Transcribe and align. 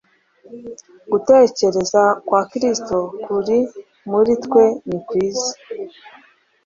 Gutekereza 1.11 2.01
kwa 2.27 2.41
Kristo 2.51 2.97
kuri 3.23 3.57
muri 4.09 4.33
twe 4.43 4.65
ni 4.87 4.99
kwiza; 5.07 5.49